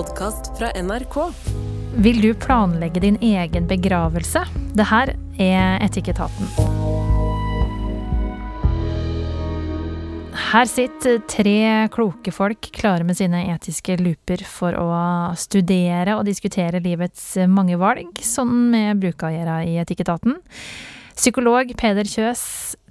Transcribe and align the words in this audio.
podkast 0.00 0.58
fra 0.58 0.70
NRK. 0.82 1.16
Vil 2.00 2.20
du 2.22 2.30
planlegge 2.34 3.00
din 3.00 3.18
egen 3.20 3.66
begravelse? 3.68 4.40
Det 4.72 4.86
her 4.88 5.10
er 5.36 5.82
Etikketaten. 5.84 6.46
Her 10.50 10.70
sitter 10.70 11.18
tre 11.28 11.58
kloke 11.92 12.32
folk 12.32 12.70
klare 12.78 13.04
med 13.04 13.18
sine 13.18 13.42
etiske 13.52 13.98
looper 14.00 14.40
for 14.48 14.78
å 14.80 14.88
studere 15.36 16.16
og 16.16 16.24
diskutere 16.30 16.80
livets 16.80 17.34
mange 17.50 17.76
valg, 17.76 18.24
sånn 18.24 18.72
å 18.72 19.34
gjøre 19.36 19.58
i 19.68 19.76
Etikketaten. 19.84 20.40
Psykolog 21.12 21.74
Peder 21.76 22.08
Kjøs, 22.08 22.42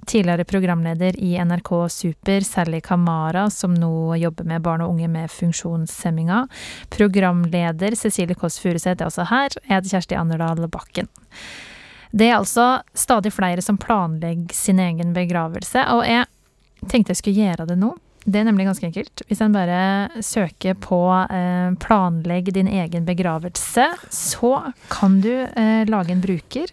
tidligere 0.06 0.44
programleder 0.44 1.16
i 1.20 1.34
NRK 1.44 1.70
Super, 1.90 2.40
Sally 2.40 2.80
Kamara, 2.80 3.50
som 3.50 3.74
nå 3.74 4.16
jobber 4.16 4.44
med 4.48 4.62
barn 4.62 4.84
og 4.84 4.94
unge 4.94 5.08
med 5.08 5.30
funksjonshemminga. 5.30 6.44
Programleder 6.90 7.96
Cecilie 7.98 8.38
Kåss 8.38 8.60
Furuseth 8.62 9.02
er 9.02 9.08
også 9.08 9.28
her. 9.30 9.56
Jeg 9.64 9.74
heter 9.76 9.94
Kjersti 9.96 10.18
Anderdal 10.18 10.68
Bakken. 10.70 11.10
Det 12.10 12.26
er 12.26 12.38
altså 12.40 12.80
stadig 12.94 13.32
flere 13.32 13.62
som 13.62 13.78
planlegger 13.78 14.54
sin 14.56 14.80
egen 14.82 15.12
begravelse, 15.14 15.84
og 15.94 16.06
jeg 16.08 16.26
tenkte 16.90 17.14
jeg 17.14 17.20
skulle 17.20 17.44
gjøre 17.44 17.68
det 17.70 17.78
nå. 17.78 17.94
Det 18.20 18.36
er 18.36 18.44
nemlig 18.44 18.66
ganske 18.68 18.84
enkelt. 18.84 19.22
Hvis 19.28 19.40
en 19.40 19.54
bare 19.54 20.22
søker 20.22 20.74
på 20.76 21.00
eh, 21.24 21.72
'planlegg 21.80 22.52
din 22.52 22.68
egen 22.68 23.06
begravelse', 23.06 23.86
så 24.10 24.72
kan 24.90 25.20
du 25.24 25.32
eh, 25.32 25.86
lage 25.88 26.12
en 26.12 26.20
bruker 26.20 26.68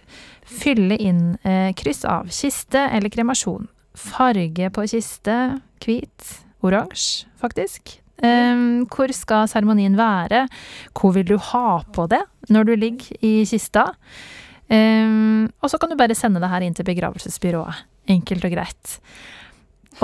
Fylle 0.47 0.95
inn 1.03 1.37
eh, 1.43 1.73
kryss 1.77 2.05
av 2.07 2.29
kiste 2.31 2.87
eller 2.87 3.11
kremasjon. 3.13 3.67
Farge 3.97 4.69
på 4.73 4.85
kiste 4.87 5.37
hvit, 5.83 6.33
oransje, 6.65 7.27
faktisk. 7.41 7.97
Eh, 8.23 8.65
hvor 8.89 9.13
skal 9.13 9.49
seremonien 9.51 9.97
være? 9.99 10.45
Hvor 10.97 11.15
vil 11.17 11.27
du 11.27 11.37
ha 11.51 11.81
på 11.93 12.07
det 12.11 12.23
når 12.53 12.69
du 12.69 12.75
ligger 12.75 13.25
i 13.25 13.33
kista? 13.49 13.89
Eh, 14.67 15.47
og 15.61 15.71
så 15.71 15.79
kan 15.79 15.91
du 15.91 15.99
bare 15.99 16.17
sende 16.17 16.43
det 16.43 16.51
her 16.51 16.65
inn 16.65 16.77
til 16.77 16.87
begravelsesbyrået. 16.87 17.83
Enkelt 18.07 18.47
og 18.47 18.55
greit. 18.55 18.99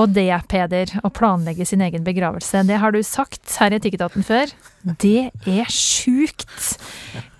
Og 0.01 0.09
det, 0.09 0.31
Peder, 0.49 0.89
å 1.05 1.11
planlegge 1.13 1.67
sin 1.69 1.83
egen 1.85 2.05
begravelse, 2.05 2.63
det 2.65 2.79
har 2.81 2.93
du 2.93 2.99
sagt 3.05 3.59
her 3.61 3.73
i 3.73 3.77
Etikketaten 3.77 4.25
før. 4.25 4.49
Det 4.81 5.29
er 5.45 5.69
sjukt! 5.69 6.49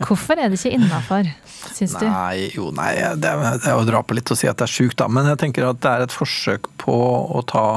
Hvorfor 0.03 0.37
er 0.37 0.51
det 0.51 0.59
ikke 0.59 0.77
innafor, 0.77 1.31
syns 1.71 1.95
du? 1.99 2.05
Nei, 2.07 2.49
jo, 2.55 2.69
nei, 2.75 2.91
det 3.19 3.29
er, 3.29 3.59
det 3.61 3.69
er 3.71 3.79
å 3.79 3.85
dra 3.87 4.01
på 4.03 4.17
litt 4.17 4.31
å 4.33 4.37
si 4.37 4.49
at 4.49 4.59
det 4.59 4.67
er 4.67 4.73
sjukt, 4.73 4.97
da. 4.99 5.07
Men 5.11 5.29
jeg 5.31 5.39
tenker 5.45 5.67
at 5.69 5.79
det 5.83 5.91
er 5.91 6.05
et 6.05 6.15
forsøk 6.15 6.67
på 6.81 6.97
å 7.37 7.43
ta 7.49 7.67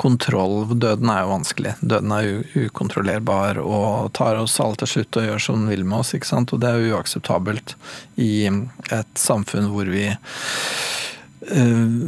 kontroll. 0.00 0.66
Døden 0.76 1.10
er 1.12 1.24
jo 1.24 1.32
vanskelig. 1.32 1.74
Døden 1.80 2.12
er 2.14 2.44
ukontrollerbar 2.66 3.60
og 3.62 4.12
tar 4.16 4.38
oss 4.42 4.60
alle 4.62 4.78
til 4.82 4.92
slutt 4.92 5.20
og 5.20 5.28
gjør 5.30 5.44
som 5.48 5.60
den 5.62 5.72
vil 5.72 5.84
med 5.88 6.00
oss. 6.02 6.14
ikke 6.16 6.30
sant? 6.30 6.52
Og 6.52 6.62
det 6.62 6.70
er 6.70 6.80
jo 6.82 6.96
uakseptabelt 6.96 7.76
i 8.20 8.46
et 8.46 9.20
samfunn 9.20 9.72
hvor 9.72 9.90
vi 9.90 10.06
uh, 11.50 12.00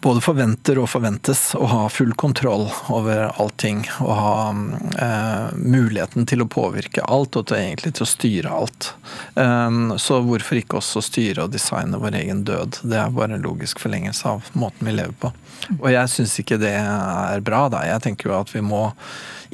både 0.00 0.20
forventer 0.22 0.78
og 0.78 0.88
forventes 0.92 1.52
å 1.58 1.66
ha 1.70 1.80
full 1.90 2.12
kontroll 2.18 2.68
over 2.94 3.26
allting. 3.40 3.82
Og 4.04 4.12
ha 4.14 4.34
eh, 4.52 5.56
muligheten 5.58 6.28
til 6.28 6.44
å 6.44 6.48
påvirke 6.50 7.04
alt, 7.04 7.36
og 7.36 7.48
til 7.50 7.58
egentlig 7.58 7.94
til 7.98 8.06
å 8.06 8.10
styre 8.10 8.54
alt. 8.60 8.92
Um, 9.34 9.96
så 9.98 10.20
hvorfor 10.24 10.60
ikke 10.60 10.78
også 10.80 11.02
styre 11.04 11.46
og 11.46 11.54
designe 11.54 12.00
vår 12.00 12.20
egen 12.22 12.44
død? 12.48 12.82
Det 12.84 13.00
er 13.00 13.14
bare 13.14 13.38
en 13.38 13.44
logisk 13.44 13.82
forlengelse 13.82 14.36
av 14.36 14.50
måten 14.58 14.88
vi 14.88 14.96
lever 14.98 15.16
på. 15.18 15.32
Og 15.80 15.90
jeg 15.92 16.14
syns 16.14 16.38
ikke 16.40 16.60
det 16.62 16.74
er 16.78 17.44
bra, 17.44 17.66
da. 17.72 17.84
Jeg 17.88 18.06
tenker 18.06 18.30
jo 18.30 18.38
at 18.38 18.54
vi 18.54 18.62
må 18.64 18.88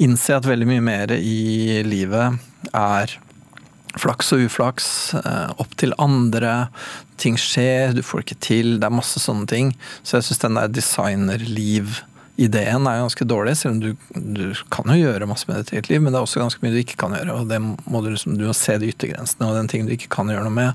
innse 0.04 0.36
at 0.36 0.46
veldig 0.46 0.68
mye 0.68 0.84
mer 0.84 1.14
i 1.16 1.80
livet 1.86 2.42
er 2.74 3.18
flaks 4.00 4.32
og 4.34 4.40
uflaks, 4.48 4.86
eh, 5.14 5.50
opp 5.60 5.72
til 5.80 5.92
andre. 6.02 6.52
Ting 7.20 7.36
skjer, 7.38 7.94
du 7.94 8.02
får 8.02 8.20
ikke 8.24 8.42
til. 8.42 8.78
Det 8.80 8.86
er 8.88 8.94
masse 8.94 9.18
sånne 9.22 9.46
ting. 9.50 9.66
Så 10.02 10.16
jeg 10.18 10.24
syns 10.28 10.42
den 10.42 10.58
der 10.58 10.68
designerliv-ideen 10.74 12.82
er 12.90 13.02
ganske 13.04 13.28
dårlig, 13.30 13.54
selv 13.60 13.72
om 13.74 13.80
du, 13.84 13.90
du, 14.14 14.44
kan 14.74 14.86
jo 14.90 15.02
gjøre 15.04 15.30
masse 15.30 15.46
med 15.48 15.56
ditt 15.62 15.72
eget 15.76 15.88
liv, 15.92 16.00
men 16.02 16.10
det 16.12 16.18
er 16.18 16.26
også 16.26 16.42
ganske 16.42 16.62
mye 16.64 16.74
du 16.74 16.82
ikke 16.82 17.02
kan 17.04 17.12
gjøre. 17.16 17.32
og 17.38 17.42
det 17.50 17.60
må 17.62 17.98
du, 18.02 18.08
liksom, 18.10 18.30
du 18.38 18.44
må 18.48 18.54
se 18.58 18.74
de 18.78 18.90
yttergrensene, 18.90 19.48
og 19.48 19.58
den 19.58 19.70
ting 19.70 19.82
du 19.86 19.92
ikke 19.94 20.14
kan 20.16 20.26
gjøre 20.32 20.46
noe 20.48 20.58
med, 20.58 20.70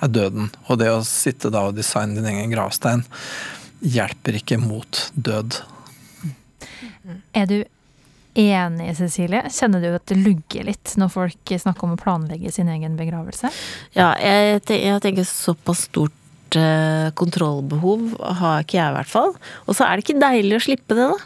er 0.00 0.08
døden. 0.08 0.46
Og 0.68 0.74
det 0.80 0.90
å 0.92 1.06
sitte 1.06 1.52
da 1.52 1.60
og 1.68 1.76
designe 1.76 2.16
din 2.16 2.30
egen 2.30 2.52
gravstein 2.52 3.02
hjelper 3.80 4.32
ikke 4.40 4.58
mot 4.60 4.92
død. 5.16 5.48
Er 7.36 7.46
du 7.48 7.58
enig, 8.38 8.92
Cecilie? 8.98 9.42
Kjenner 9.52 9.82
du 9.82 9.90
at 9.94 10.06
det 10.10 10.20
lugger 10.20 10.68
litt 10.70 10.94
når 11.00 11.12
folk 11.14 11.52
snakker 11.64 11.86
om 11.86 11.96
å 11.96 12.00
planlegge 12.00 12.52
sin 12.54 12.70
egen 12.72 12.96
begravelse? 12.98 13.50
Ja, 13.96 14.12
jeg, 14.20 14.62
jeg 14.70 15.02
tenker 15.04 15.26
såpass 15.28 15.86
stort 15.88 16.58
eh, 16.58 17.10
kontrollbehov 17.18 18.14
har 18.40 18.64
ikke 18.64 18.78
jeg 18.78 18.92
i 18.92 18.96
hvert 18.98 19.12
fall. 19.12 19.36
Og 19.66 19.76
så 19.76 19.86
er 19.86 19.96
det 19.96 20.06
ikke 20.06 20.22
deilig 20.22 20.58
å 20.58 20.64
slippe 20.68 20.98
det, 20.98 21.10
da. 21.12 21.20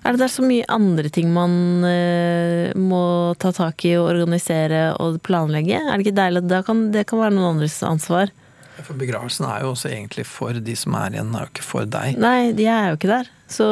Er 0.00 0.16
det 0.16 0.22
der 0.22 0.32
så 0.32 0.44
mye 0.44 0.64
andre 0.72 1.10
ting 1.12 1.28
man 1.34 1.84
eh, 1.84 2.72
må 2.78 3.02
ta 3.40 3.52
tak 3.52 3.84
i 3.84 3.94
og 4.00 4.08
organisere 4.08 4.94
og 4.96 5.20
planlegge? 5.26 5.76
Er 5.76 5.92
det 5.92 6.06
ikke 6.06 6.20
deilig 6.22 6.46
det 6.48 6.62
kan, 6.68 6.86
det 6.94 7.04
kan 7.10 7.20
være 7.20 7.36
noen 7.36 7.56
andres 7.56 7.76
ansvar? 7.84 8.32
For 8.80 8.96
begravelsen 8.96 9.44
er 9.44 9.64
jo 9.64 9.74
også 9.74 9.90
egentlig 9.92 10.24
for 10.24 10.56
de 10.56 10.76
som 10.78 10.96
er 10.96 11.18
igjen, 11.18 11.34
er 11.36 11.44
jo 11.44 11.52
ikke 11.52 11.66
for 11.66 11.90
deg. 11.98 12.16
Nei, 12.20 12.54
de 12.56 12.64
er 12.64 12.88
jo 12.88 12.96
ikke 12.96 13.12
der. 13.12 13.28
Så 13.50 13.68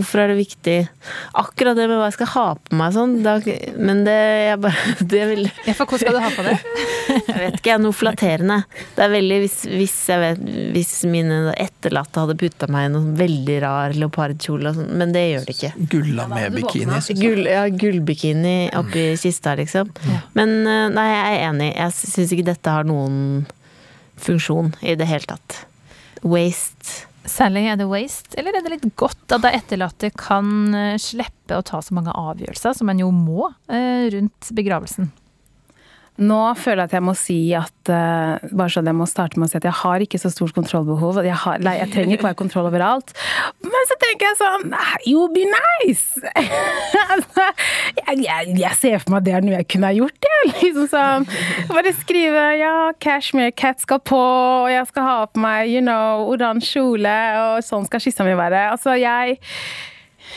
Hvorfor 0.00 0.22
er 0.22 0.32
det 0.32 0.38
viktig? 0.38 0.76
Akkurat 1.36 1.76
det 1.76 1.86
med 1.90 1.98
hva 2.00 2.08
jeg 2.08 2.16
skal 2.16 2.30
ha 2.32 2.44
på 2.56 2.76
meg 2.78 2.94
sånn, 2.94 3.18
da, 3.24 3.36
men 3.76 4.02
det 4.06 4.16
jeg 4.16 4.60
bare 4.64 4.94
det 5.12 5.26
vil, 5.28 5.42
ja, 5.66 5.74
For 5.76 5.90
hvor 5.90 6.00
skal 6.00 6.16
du 6.16 6.22
ha 6.24 6.30
på 6.32 6.44
det? 6.46 6.56
jeg 7.28 7.36
vet 7.36 7.58
ikke, 7.60 7.76
noe 7.84 7.96
flatterende. 7.96 8.56
Det 8.96 9.04
er 9.04 9.12
veldig 9.12 9.40
hvis, 9.44 9.58
hvis, 9.68 9.96
jeg 10.08 10.22
vet, 10.24 10.42
hvis 10.76 10.94
mine 11.10 11.40
etterlatte 11.52 12.24
hadde 12.24 12.38
putta 12.40 12.70
meg 12.72 12.88
i 12.88 12.92
noen 12.94 13.12
veldig 13.18 13.58
rar 13.66 13.96
leopardkjole 13.98 14.72
og 14.72 14.80
sånn, 14.80 14.90
men 15.02 15.14
det 15.16 15.26
gjør 15.26 15.46
det 15.48 15.56
ikke. 15.58 15.72
Gulla 15.96 16.26
med 16.32 16.56
bikini? 16.56 17.00
Gull, 17.20 17.44
ja, 17.50 17.66
gullbikini 17.68 18.56
oppi 18.80 19.06
kista, 19.20 19.54
liksom. 19.60 19.92
Men 20.38 20.56
eh, 20.64 20.86
nei, 20.94 21.08
jeg 21.12 21.36
er 21.36 21.46
enig. 21.50 21.70
Jeg 21.76 21.96
syns 22.00 22.34
ikke 22.36 22.48
dette 22.52 22.78
har 22.78 22.88
noen 22.88 23.20
funksjon 24.20 24.74
i 24.80 24.96
det 24.96 25.08
hele 25.10 25.28
tatt. 25.28 25.62
Waste 26.24 27.09
Sally, 27.28 27.66
er 27.68 27.76
det 27.76 27.88
waste, 27.90 28.32
eller 28.40 28.56
er 28.56 28.64
det 28.64 28.72
litt 28.74 28.86
godt 28.98 29.34
at 29.34 29.44
de 29.44 29.52
etterlatte 29.58 30.10
kan 30.16 30.74
eh, 30.74 30.96
slippe 31.00 31.58
å 31.58 31.64
ta 31.66 31.82
så 31.84 31.96
mange 31.96 32.14
avgjørelser 32.16 32.78
som 32.78 32.90
en 32.92 33.02
jo 33.02 33.10
må 33.12 33.50
eh, 33.68 34.08
rundt 34.14 34.52
begravelsen? 34.56 35.10
Nå 36.20 36.38
føler 36.60 36.82
jeg 36.82 36.90
at 36.90 36.94
jeg 36.98 37.04
må 37.06 37.14
si 37.16 37.38
at 37.56 37.90
uh, 37.90 38.36
bare 38.52 38.72
sånn 38.72 38.88
jeg 38.90 38.96
må 38.98 39.06
starte 39.08 39.40
med 39.40 39.48
å 39.48 39.52
si 39.52 39.56
at 39.56 39.64
jeg 39.64 39.76
har 39.78 40.02
ikke 40.04 40.20
så 40.20 40.28
stort 40.32 40.52
kontrollbehov. 40.56 41.22
Jeg, 41.24 41.36
har, 41.46 41.62
nei, 41.64 41.78
jeg 41.78 41.92
trenger 41.94 42.18
ikke 42.18 42.28
ha 42.28 42.36
kontroll 42.36 42.68
overalt. 42.68 43.14
Men 43.64 43.88
så 43.88 43.96
tenker 44.02 44.28
jeg 44.28 44.38
sånn 44.40 44.74
You 45.08 45.30
be 45.32 45.46
nice! 45.48 46.20
altså, 47.14 47.48
jeg, 48.02 48.20
jeg, 48.26 48.52
jeg, 48.60 48.76
ser 48.82 49.00
for 49.00 49.14
meg 49.14 49.22
at 49.22 49.28
det 49.30 49.34
er 49.38 49.48
noe 49.48 49.56
jeg 49.56 49.70
kunne 49.72 49.92
ha 49.92 49.96
gjort, 49.96 50.28
jeg. 50.28 50.52
Liksom 50.60 50.88
sånn, 50.92 51.26
bare 51.72 51.96
skrive 51.96 52.46
ja, 52.60 52.74
cashmere 53.00 53.56
cat 53.56 53.80
skal 53.80 54.00
på, 54.04 54.20
og 54.20 54.70
jeg 54.72 54.86
skal 54.92 55.08
ha 55.08 55.18
på 55.30 55.40
meg 55.40 55.72
you 55.72 55.82
know, 55.84 56.26
oransje 56.28 56.76
kjole, 56.76 57.18
og 57.40 57.64
sånn 57.66 57.86
skal 57.88 58.02
skissa 58.04 58.26
mi 58.28 58.36
være. 58.38 58.68
Altså, 58.74 58.94
jeg 59.00 59.40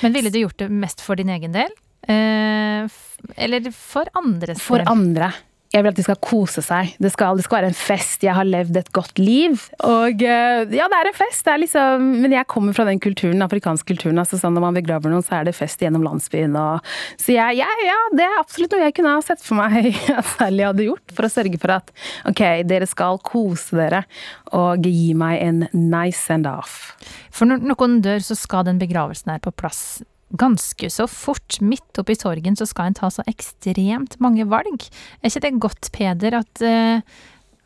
Men 0.01 0.15
ville 0.15 0.31
du 0.31 0.39
gjort 0.45 0.63
det 0.63 0.71
mest 0.71 1.03
for 1.03 1.19
din 1.19 1.31
egen 1.33 1.55
del? 1.55 1.73
Uh, 2.07 2.87
eller 3.35 3.67
for 3.75 4.07
andres? 4.19 4.63
For 4.63 4.83
andre 4.89 5.33
jeg 5.73 5.81
vil 5.81 5.89
at 5.89 5.97
de 5.97 6.05
skal 6.05 6.19
kose 6.21 6.61
seg. 6.61 6.91
Det 7.01 7.09
skal, 7.09 7.37
det 7.39 7.45
skal, 7.47 7.63
være 7.63 7.71
en 7.71 7.77
fest. 7.77 8.21
Jeg 8.25 8.35
har 8.37 8.45
levd 8.45 8.77
et 8.77 8.91
godt 8.93 9.17
liv. 9.17 9.57
Og 9.81 10.21
eh, 10.21 10.75
ja, 10.77 10.85
det 10.91 10.99
er 10.99 11.09
en 11.09 11.17
fest. 11.17 11.49
Er 11.49 11.61
liksom, 11.63 12.05
men 12.21 12.35
jeg 12.35 12.47
kommer 12.51 12.77
fra 12.77 12.85
den 12.85 13.01
kulturen, 13.01 13.39
den 13.39 13.45
afrikanske 13.45 13.87
kulturen. 13.89 14.21
altså 14.21 14.37
sånn 14.37 14.53
Når 14.53 14.67
man 14.67 14.77
begraver 14.77 15.09
noen, 15.09 15.25
så 15.25 15.39
er 15.39 15.49
det 15.49 15.55
fest 15.57 15.81
gjennom 15.81 16.05
landsbyen. 16.05 16.53
Og, 16.61 16.93
så 17.17 17.33
jeg, 17.33 17.57
ja, 17.63 17.69
ja, 17.87 17.97
det 18.13 18.27
er 18.27 18.37
absolutt 18.37 18.77
noe 18.77 18.85
jeg 18.85 18.97
kunne 18.99 19.15
ha 19.15 19.25
sett 19.25 19.41
for 19.41 19.57
meg 19.63 19.89
at 20.19 20.29
Sally 20.35 20.67
hadde 20.67 20.87
gjort. 20.91 21.17
For 21.17 21.25
å 21.25 21.33
sørge 21.33 21.61
for 21.63 21.75
at 21.79 21.89
ok, 22.29 22.45
dere 22.69 22.89
skal 22.89 23.17
kose 23.25 23.81
dere 23.81 24.05
og 24.53 24.85
gi 24.85 25.13
meg 25.17 25.41
en 25.41 25.65
nice 25.73 26.21
send-off. 26.21 26.93
For 27.33 27.49
når 27.49 27.65
noen 27.73 28.01
dør, 28.05 28.21
så 28.21 28.37
skal 28.37 28.69
den 28.69 28.81
begravelsen 28.81 29.33
her 29.33 29.41
på 29.41 29.55
plass 29.57 30.03
ganske 30.39 30.89
så 30.91 31.07
fort. 31.09 31.59
Midt 31.61 31.99
oppi 32.01 32.15
sorgen 32.17 32.57
så 32.59 32.67
skal 32.69 32.91
en 32.91 32.97
ta 32.97 33.09
så 33.13 33.25
ekstremt 33.29 34.17
mange 34.23 34.47
valg. 34.49 34.87
Er 35.21 35.29
ikke 35.29 35.43
det 35.45 35.53
godt, 35.63 35.91
Peder, 35.95 36.39
at 36.41 36.63
uh, 36.65 37.03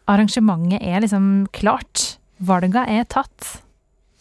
arrangementet 0.10 0.84
er 0.84 1.04
liksom 1.04 1.48
klart? 1.56 2.18
Valga 2.38 2.86
er 2.86 3.08
tatt? 3.10 3.62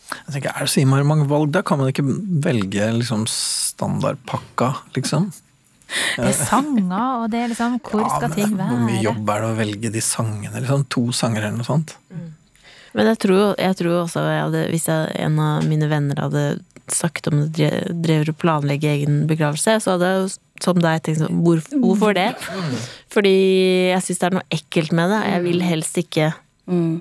Jeg 0.06 0.36
tenker, 0.36 0.52
Er 0.54 0.64
det 0.64 0.72
så 0.72 0.80
innmari 0.80 1.04
mange 1.06 1.26
valg? 1.28 1.50
Da 1.52 1.64
kan 1.66 1.80
man 1.80 1.90
ikke 1.90 2.06
velge 2.06 2.86
liksom 3.00 3.26
standardpakka, 3.30 4.72
liksom. 4.96 5.32
Det 5.86 6.30
er 6.32 6.34
sanger, 6.34 7.22
og 7.22 7.28
det 7.30 7.44
er 7.44 7.50
liksom 7.52 7.76
Hvor 7.78 8.00
ja, 8.02 8.08
skal 8.16 8.32
ting 8.34 8.56
være? 8.58 8.72
Hvor 8.72 8.80
mye 8.88 9.02
jobb 9.04 9.28
er 9.30 9.44
det 9.44 9.50
å 9.52 9.58
velge 9.60 9.92
de 9.94 10.02
sangene? 10.02 10.54
Liksom? 10.58 10.86
To 10.96 11.04
sanger 11.14 11.44
eller 11.44 11.60
noe 11.60 11.68
sånt. 11.68 11.94
Mm. 12.10 12.32
Men 12.96 13.10
jeg 13.12 13.20
tror, 13.26 13.42
jeg 13.60 13.76
tror 13.78 13.98
også 14.00 14.24
jeg 14.24 14.40
hadde, 14.40 14.64
hvis 14.72 14.88
jeg, 14.88 15.12
en 15.26 15.38
av 15.42 15.66
mine 15.68 15.88
venner 15.90 16.22
hadde 16.24 16.44
snakket 16.92 17.30
om 17.32 17.44
du 17.50 17.62
drev 18.06 18.30
og 18.30 18.38
planlegge 18.42 18.90
egen 18.92 19.24
begravelse, 19.30 19.78
så 19.82 19.96
hadde 19.96 20.10
jeg 20.12 20.34
som 20.64 20.78
deg 20.80 21.02
tenkt 21.04 21.20
sånn 21.20 21.42
hvor, 21.44 21.60
Hvorfor 21.82 22.16
det? 22.16 22.30
Fordi 23.12 23.36
jeg 23.90 24.04
syns 24.06 24.22
det 24.22 24.28
er 24.28 24.36
noe 24.38 24.48
ekkelt 24.56 24.94
med 24.96 25.12
det. 25.12 25.22
Jeg 25.32 25.46
vil 25.48 25.64
helst 25.66 26.02
ikke 26.02 26.32
Mm. 26.66 26.98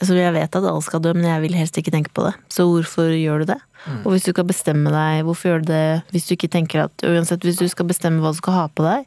Altså, 0.00 0.14
jeg 0.16 0.32
vet 0.34 0.56
at 0.56 0.64
alle 0.64 0.82
skal 0.82 1.02
dø, 1.04 1.12
men 1.14 1.26
jeg 1.28 1.42
vil 1.44 1.54
helst 1.54 1.76
ikke 1.78 1.92
tenke 1.94 2.10
på 2.16 2.24
det. 2.24 2.32
Så 2.50 2.64
hvorfor 2.66 3.12
gjør 3.14 3.44
du 3.44 3.52
det? 3.52 3.60
Og 4.02 4.14
hvis 4.14 4.24
du 4.24 4.32
kan 4.32 4.48
bestemme 4.48 4.90
deg, 4.90 5.20
hvorfor 5.28 5.50
gjør 5.50 5.60
du 5.60 5.68
det 5.68 6.02
hvis 6.14 6.26
du 6.26 6.32
ikke 6.34 6.48
tenker 6.50 6.86
at 6.86 7.04
Uansett, 7.04 7.44
hvis 7.44 7.60
du 7.60 7.68
skal 7.68 7.86
bestemme 7.86 8.24
hva 8.24 8.32
du 8.32 8.40
skal 8.40 8.56
ha 8.56 8.64
på 8.72 8.86
deg, 8.86 9.04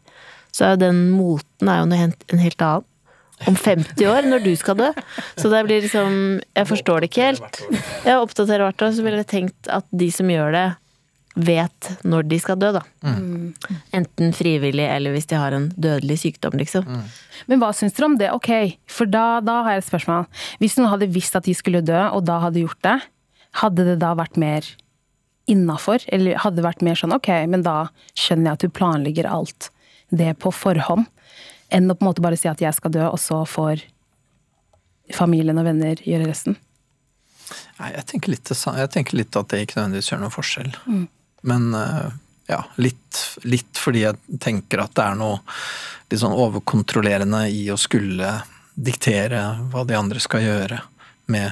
så 0.54 0.68
er 0.68 0.76
jo 0.76 0.84
den 0.86 1.02
moten 1.18 1.72
er 1.72 1.82
jo 1.82 1.88
en 1.90 2.44
helt 2.44 2.62
annen. 2.62 2.86
Om 3.46 3.54
50 3.56 4.08
år, 4.10 4.26
når 4.26 4.42
du 4.48 4.56
skal 4.58 4.80
dø. 4.80 4.90
Så 5.38 5.52
det 5.54 5.62
blir 5.68 5.84
liksom 5.86 6.42
Jeg 6.56 6.68
forstår 6.68 7.04
det 7.04 7.12
ikke 7.12 7.28
helt. 7.30 7.62
Jeg 8.08 8.18
oppdaterer 8.18 8.66
hvert 8.66 8.82
år, 8.82 8.92
så 8.98 9.06
ville 9.06 9.22
jeg 9.22 9.30
tenkt 9.30 9.70
at 9.70 9.86
de 9.94 10.10
som 10.12 10.30
gjør 10.32 10.56
det, 10.56 10.68
vet 11.38 11.90
når 12.02 12.26
de 12.32 12.40
skal 12.42 12.58
dø, 12.58 12.72
da. 12.74 12.82
Enten 13.94 14.34
frivillig 14.34 14.88
eller 14.90 15.14
hvis 15.14 15.30
de 15.30 15.38
har 15.38 15.54
en 15.54 15.68
dødelig 15.78 16.18
sykdom, 16.24 16.58
liksom. 16.58 16.88
Men 17.46 17.62
hva 17.62 17.70
syns 17.78 17.94
dere 17.94 18.10
om 18.10 18.18
det? 18.18 18.32
Ok, 18.34 18.50
for 18.90 19.06
da, 19.06 19.40
da 19.46 19.60
har 19.68 19.78
jeg 19.78 19.84
et 19.84 19.90
spørsmål. 19.92 20.26
Hvis 20.58 20.80
noen 20.80 20.90
hadde 20.96 21.12
visst 21.14 21.38
at 21.38 21.46
de 21.46 21.54
skulle 21.54 21.84
dø, 21.86 22.00
og 22.10 22.26
da 22.26 22.40
hadde 22.42 22.64
gjort 22.66 22.82
det, 22.82 22.98
hadde 23.62 23.86
det 23.86 24.00
da 24.02 24.16
vært 24.18 24.38
mer 24.42 24.66
innafor? 25.48 26.02
Eller 26.10 26.42
hadde 26.42 26.58
det 26.60 26.66
vært 26.66 26.82
mer 26.86 26.98
sånn 26.98 27.14
ok, 27.16 27.30
men 27.54 27.62
da 27.66 27.88
skjønner 28.18 28.50
jeg 28.50 28.58
at 28.58 28.66
du 28.66 28.76
planlegger 28.82 29.30
alt 29.30 29.70
det 30.10 30.34
på 30.42 30.50
forhånd, 30.56 31.06
enn 31.74 31.92
å 31.92 31.96
på 31.98 32.06
en 32.06 32.10
måte 32.12 32.24
bare 32.24 32.40
si 32.40 32.50
at 32.50 32.62
jeg 32.64 32.76
skal 32.78 32.94
dø, 32.94 33.04
og 33.10 33.20
så 33.22 33.42
får 33.48 33.84
familien 35.16 35.60
og 35.60 35.68
venner 35.68 36.02
gjøre 36.04 36.30
resten? 36.30 36.58
Nei, 37.80 37.94
jeg 37.94 38.08
tenker, 38.10 38.34
litt, 38.34 38.52
jeg 38.52 38.92
tenker 38.92 39.20
litt 39.20 39.38
at 39.40 39.52
det 39.52 39.64
ikke 39.64 39.80
nødvendigvis 39.80 40.12
gjør 40.12 40.24
noen 40.24 40.34
forskjell. 40.34 40.72
Men 41.48 41.70
eh, 41.78 42.10
ja, 42.52 42.64
litt, 42.82 43.22
litt 43.48 43.80
fordi 43.80 44.04
jeg 44.04 44.40
tenker 44.44 44.84
at 44.84 44.96
det 44.98 45.06
er 45.06 45.20
noe 45.20 45.40
litt 46.10 46.22
sånn 46.22 46.36
overkontrollerende 46.36 47.46
i 47.52 47.68
å 47.72 47.80
skulle 47.80 48.38
diktere 48.78 49.42
hva 49.72 49.84
de 49.88 49.98
andre 49.98 50.22
skal 50.24 50.44
gjøre 50.46 50.82
med 51.28 51.50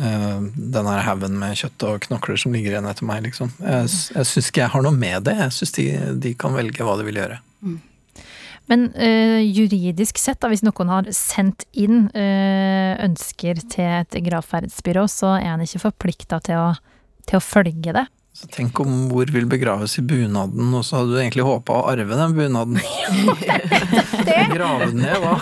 uh, 0.00 0.40
den 0.40 0.88
her 0.88 1.04
haugen 1.06 1.36
med 1.38 1.58
kjøtt 1.60 1.84
og 1.86 2.06
knokler 2.08 2.40
som 2.40 2.54
ligger 2.56 2.74
igjen 2.74 2.88
etter 2.90 3.06
meg, 3.06 3.22
liksom. 3.28 3.52
Jeg, 3.60 3.90
jeg 4.16 4.28
syns 4.32 4.50
ikke 4.50 4.64
jeg 4.64 4.72
har 4.74 4.86
noe 4.86 4.96
med 4.96 5.28
det. 5.28 5.36
Jeg 5.44 5.54
syns 5.54 5.76
de, 5.76 5.86
de 6.26 6.34
kan 6.38 6.56
velge 6.56 6.86
hva 6.86 6.96
de 6.98 7.06
vil 7.06 7.20
gjøre. 7.22 7.38
Men 8.70 8.86
eh, 8.94 9.40
juridisk 9.50 10.20
sett, 10.22 10.38
da, 10.42 10.50
hvis 10.52 10.62
noen 10.62 10.92
har 10.92 11.10
sendt 11.16 11.66
inn 11.74 12.04
eh, 12.14 12.94
ønsker 13.02 13.58
til 13.66 13.98
et 14.04 14.20
gravferdsbyrå, 14.30 15.08
så 15.10 15.34
er 15.40 15.56
en 15.56 15.64
ikke 15.66 15.82
forplikta 15.88 16.38
til, 16.46 16.78
til 17.26 17.40
å 17.40 17.42
følge 17.42 17.96
det. 17.98 18.06
Så 18.30 18.46
tenk 18.54 18.78
om 18.78 18.92
mor 19.10 19.26
vil 19.34 19.48
begraves 19.50 19.96
i 19.98 20.04
bunaden, 20.06 20.68
og 20.70 20.84
så 20.86 21.00
hadde 21.00 21.16
du 21.16 21.18
egentlig 21.18 21.44
håpa 21.44 21.80
å 21.80 21.88
arve 21.90 22.14
den 22.14 22.36
bunaden. 22.36 22.78
Grave 24.54 24.86
den 24.92 25.02
ned, 25.02 25.18
hva? 25.18 25.34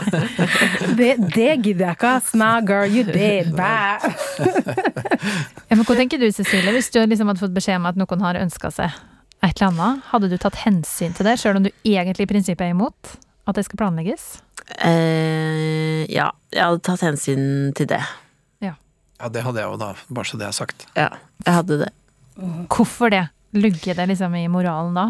Det, 0.98 1.10
det 1.34 1.50
gidder 1.60 1.84
jeg 1.84 1.98
ikke, 1.98 2.14
ass. 2.16 2.32
Nah, 2.32 2.62
girl, 2.64 2.88
you 2.88 3.04
did. 3.04 3.52
Bæ. 3.52 4.00
Ja, 5.68 5.76
hva 5.76 5.94
tenker 5.98 6.16
du, 6.16 6.24
Cecilie, 6.32 6.72
hvis 6.72 6.88
du 6.94 6.96
liksom 7.04 7.28
hadde 7.28 7.42
fått 7.44 7.52
beskjed 7.52 7.76
om 7.76 7.90
at 7.90 7.98
noen 8.00 8.22
har 8.24 8.40
ønska 8.40 8.72
seg 8.72 8.96
et 9.46 9.54
eller 9.54 9.70
annet? 9.70 10.06
Hadde 10.12 10.30
du 10.32 10.38
tatt 10.40 10.58
hensyn 10.64 11.14
til 11.16 11.28
det, 11.28 11.38
sjøl 11.40 11.60
om 11.60 11.66
du 11.66 11.72
egentlig 11.86 12.26
i 12.26 12.30
prinsippet 12.30 12.68
er 12.68 12.74
imot 12.74 13.16
at 13.48 13.58
det 13.58 13.64
skal 13.68 13.80
planlegges? 13.84 14.30
Eh, 14.84 16.04
ja, 16.12 16.30
jeg 16.52 16.64
hadde 16.64 16.82
tatt 16.84 17.06
hensyn 17.06 17.70
til 17.78 17.88
det. 17.90 18.02
Ja, 19.18 19.30
det 19.34 19.42
hadde 19.42 19.58
jeg 19.58 19.66
jo 19.66 19.78
da, 19.80 19.94
bare 20.14 20.30
så 20.30 20.38
det 20.38 20.46
er 20.46 20.54
sagt. 20.54 20.84
Ja, 20.94 21.08
jeg 21.42 21.54
hadde 21.56 21.80
det. 21.80 21.88
Hvorfor 22.70 23.10
det? 23.10 23.24
Lugger 23.56 23.96
det 23.98 24.06
liksom 24.12 24.36
i 24.38 24.44
moralen 24.52 24.94
da? 24.94 25.08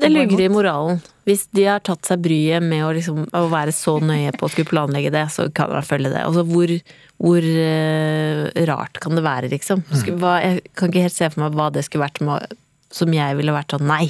Det 0.00 0.08
lugger 0.08 0.40
i 0.40 0.48
moralen. 0.48 1.02
Hvis 1.28 1.42
de 1.52 1.66
har 1.68 1.82
tatt 1.84 2.08
seg 2.08 2.22
bryet 2.24 2.64
med 2.64 2.86
å, 2.86 2.92
liksom, 2.96 3.26
å 3.36 3.42
være 3.52 3.74
så 3.76 3.98
nøye 4.00 4.32
på 4.32 4.46
å 4.46 4.52
skulle 4.52 4.70
planlegge 4.70 5.10
det, 5.12 5.26
så 5.34 5.50
kan 5.52 5.68
man 5.74 5.84
følge 5.84 6.08
det. 6.14 6.22
Altså, 6.24 6.46
hvor, 6.48 6.72
hvor 7.20 7.44
uh, 7.44 8.46
rart 8.70 9.02
kan 9.04 9.18
det 9.18 9.26
være, 9.26 9.50
liksom? 9.52 9.84
Skulle, 9.90 10.16
hva, 10.22 10.38
jeg 10.40 10.64
kan 10.72 10.88
ikke 10.88 11.04
helt 11.04 11.18
se 11.18 11.28
for 11.28 11.44
meg 11.44 11.58
hva 11.60 11.68
det 11.74 11.84
skulle 11.84 12.06
vært 12.06 12.22
med, 12.24 12.56
som 12.90 13.12
jeg 13.14 13.36
ville 13.38 13.54
vært 13.54 13.76
sånn 13.76 13.86
nei 13.88 14.06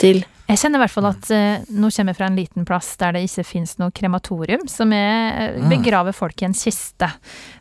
til. 0.00 0.24
Jeg 0.46 0.60
kjenner 0.60 0.78
i 0.78 0.82
hvert 0.84 0.94
fall 0.94 1.08
at 1.08 1.28
uh, 1.34 1.64
nå 1.74 1.88
kommer 1.90 2.12
jeg 2.12 2.18
fra 2.20 2.26
en 2.30 2.36
liten 2.38 2.66
plass 2.66 2.92
der 3.00 3.16
det 3.16 3.24
ikke 3.26 3.44
finnes 3.48 3.72
noe 3.80 3.90
krematorium, 3.94 4.68
som 4.70 4.92
er, 4.94 5.56
eh, 5.56 5.68
begraver 5.70 6.14
folk 6.14 6.38
i 6.42 6.46
en 6.46 6.54
kiste. 6.54 7.08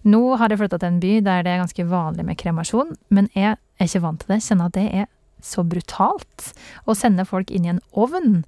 Nå 0.05 0.21
har 0.37 0.53
jeg 0.53 0.59
flytta 0.61 0.77
til 0.81 0.91
en 0.91 0.99
by 1.01 1.13
der 1.25 1.45
det 1.45 1.53
er 1.55 1.63
ganske 1.63 1.85
vanlig 1.89 2.25
med 2.27 2.37
kremasjon, 2.37 2.93
men 3.09 3.29
jeg 3.33 3.55
er 3.57 3.87
ikke 3.89 4.03
vant 4.05 4.21
til 4.21 4.35
det. 4.35 4.41
Kjenner 4.45 4.69
at 4.69 4.77
det 4.77 4.85
er 5.01 5.07
så 5.45 5.65
brutalt 5.65 6.51
å 6.89 6.93
sende 6.97 7.25
folk 7.29 7.49
inn 7.53 7.65
i 7.65 7.73
en 7.73 7.81
ovn. 7.93 8.43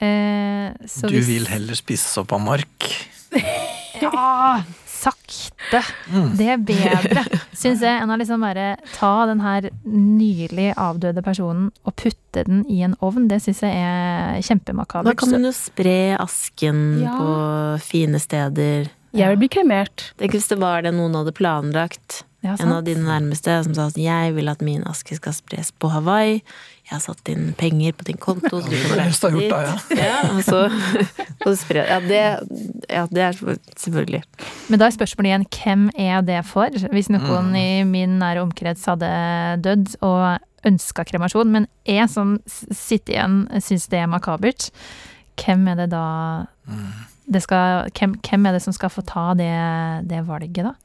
Uh, 0.00 0.76
så 0.88 1.08
Du 1.08 1.16
hvis- 1.16 1.26
vil 1.32 1.48
heller 1.48 1.74
spise 1.80 2.20
opp 2.20 2.32
av 2.36 2.44
mark. 2.44 2.90
Ja, 4.02 4.62
sakte. 4.98 5.80
Det 6.38 6.48
er 6.54 6.58
bedre, 6.58 7.22
syns 7.60 7.82
jeg, 7.86 8.02
enn 8.02 8.10
å 8.10 8.18
liksom 8.18 8.42
bare 8.44 8.72
ta 8.96 9.12
den 9.30 9.40
her 9.44 9.68
nylig 9.86 10.72
avdøde 10.76 11.22
personen 11.26 11.70
og 11.86 11.94
putte 11.98 12.44
den 12.48 12.64
i 12.70 12.82
en 12.86 12.96
ovn. 13.04 13.28
Det 13.30 13.40
syns 13.44 13.62
jeg 13.64 13.74
er 13.78 14.36
Da 14.38 14.44
kjempemakabert. 14.50 15.16
kan 15.22 15.30
man 15.36 15.46
jo 15.48 15.54
spre 15.56 16.16
asken 16.20 16.84
Ja. 17.06 17.16
på 17.18 17.80
fine 17.88 18.18
steder. 18.22 18.90
Jeg 19.16 19.28
vil 19.32 19.38
bli 19.40 19.48
kremert. 19.48 20.10
Tenk 20.20 20.34
hvis 20.36 20.50
det 20.50 20.58
var 20.60 20.82
det 20.84 20.92
noen 20.94 21.14
hadde 21.16 21.32
planlagt. 21.32 22.24
Ja, 22.44 22.54
En 22.62 22.70
av 22.70 22.84
dine 22.86 23.02
nærmeste 23.02 23.56
som 23.66 23.72
sa 23.74 23.88
at 23.90 23.96
jeg 23.98 24.34
vil 24.36 24.46
at 24.46 24.60
min 24.62 24.84
aske 24.86 25.16
skal 25.18 25.34
spres 25.34 25.72
på 25.74 25.88
Hawaii. 25.90 26.36
Jeg 26.86 26.92
har 26.92 27.00
satt 27.02 27.30
inn 27.32 27.48
penger 27.58 27.96
på 27.98 28.06
din 28.06 28.20
konto, 28.22 28.60
så 28.62 28.70
du 28.70 28.76
Det 28.76 28.84
ha 28.92 28.98
reise 29.00 29.30
gjort 29.34 29.50
da, 29.50 29.58
ja. 29.66 29.74
Ja, 29.98 30.20
og 30.30 30.44
så, 30.46 30.60
og 30.70 31.48
så 31.50 31.56
spre 31.58 31.82
ja 31.88 31.98
det, 32.04 32.22
ja, 32.86 33.02
det 33.10 33.24
er 33.26 33.40
selvfølgelig. 33.74 34.22
Men 34.70 34.78
da 34.78 34.86
er 34.86 34.94
spørsmålet 34.94 35.32
igjen, 35.32 35.48
hvem 35.58 35.84
er 35.98 36.22
det 36.30 36.38
for? 36.46 36.78
Hvis 36.94 37.10
noen 37.10 37.50
i 37.58 37.82
min 37.88 38.20
nære 38.22 38.46
omkrets 38.46 38.86
hadde 38.86 39.10
dødd 39.66 39.98
og 40.06 40.38
ønska 40.68 41.04
kremasjon, 41.10 41.50
men 41.50 41.68
jeg 41.90 42.06
som 42.14 42.38
sitter 42.46 43.18
igjen 43.18 43.38
syns 43.58 43.90
det 43.90 44.04
er 44.04 44.10
makabert, 44.14 44.70
hvem 45.42 45.66
er 45.74 45.82
det 45.82 45.90
da 45.90 46.06
det 47.28 47.42
skal, 47.44 47.90
hvem, 47.98 48.14
hvem 48.24 48.46
er 48.46 48.56
det 48.56 48.62
som 48.64 48.72
skal 48.72 48.94
få 48.94 49.02
ta 49.06 49.32
det, 49.36 49.54
det 50.08 50.22
valget, 50.28 50.70
da? 50.70 50.76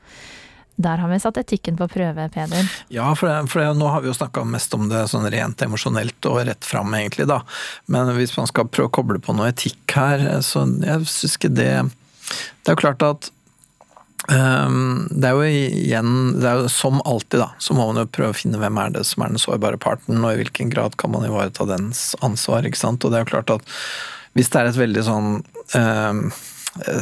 Der 0.76 0.98
har 0.98 1.10
vi 1.12 1.20
satt 1.22 1.38
etikken 1.38 1.76
på 1.78 1.86
prøve, 1.92 2.26
Peder. 2.34 2.66
Ja, 2.90 3.12
for, 3.16 3.30
det- 3.30 3.50
for 3.52 3.62
det, 3.62 3.76
nå 3.78 3.92
har 3.94 4.02
vi 4.02 4.10
jo 4.10 4.16
snakka 4.18 4.42
mest 4.50 4.74
om 4.74 4.88
det 4.90 5.04
sånn 5.12 5.28
rent 5.30 5.62
emosjonelt 5.62 6.26
og 6.26 6.40
rett 6.48 6.66
fram, 6.66 6.90
egentlig, 6.98 7.28
da. 7.30 7.42
Men 7.86 8.10
hvis 8.18 8.34
man 8.38 8.48
skal 8.50 8.66
prøve 8.74 8.90
å 8.90 8.96
koble 8.98 9.20
på 9.22 9.36
noe 9.38 9.52
etikk 9.54 9.94
her, 9.94 10.24
så 10.42 10.66
jeg 10.82 11.06
syns 11.06 11.38
ikke 11.38 11.54
det 11.54 11.70
Det 12.64 12.72
er 12.72 12.74
jo 12.74 12.82
klart 12.82 13.04
at 13.06 13.30
um, 14.32 15.08
det 15.12 15.28
er 15.30 15.36
jo 15.36 15.44
igjen, 15.50 16.12
det 16.40 16.48
er 16.50 16.62
jo 16.64 16.70
som 16.72 17.02
alltid, 17.06 17.42
da, 17.44 17.50
så 17.62 17.76
må 17.78 17.86
man 17.90 18.00
jo 18.04 18.08
prøve 18.16 18.34
å 18.34 18.38
finne 18.38 18.58
hvem 18.62 18.80
er 18.82 18.94
det 18.96 19.04
som 19.10 19.24
er 19.26 19.34
den 19.34 19.42
sårbare 19.44 19.78
parten, 19.78 20.24
og 20.24 20.32
i 20.34 20.40
hvilken 20.42 20.72
grad 20.74 20.98
kan 20.98 21.12
man 21.14 21.26
ivareta 21.28 21.68
dens 21.70 22.14
ansvar, 22.24 22.66
ikke 22.66 22.80
sant. 22.82 23.04
Og 23.06 23.12
det 23.14 23.20
er 23.22 23.26
jo 23.28 23.34
klart 23.36 23.54
at 23.60 23.76
hvis 24.34 24.50
det 24.50 24.62
er 24.64 24.72
et 24.72 24.80
veldig 24.80 25.04
sånn 25.06 25.28
ehm, 25.78 26.24